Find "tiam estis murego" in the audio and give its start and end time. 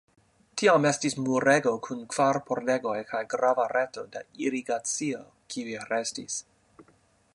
0.59-1.73